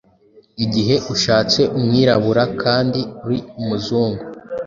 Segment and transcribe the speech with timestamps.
[0.63, 4.23] igihe ushatse umwirabura kandi uri umuzungu